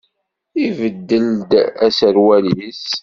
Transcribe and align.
Ibeddel-d 0.65 1.51
aserwal-is? 1.85 2.85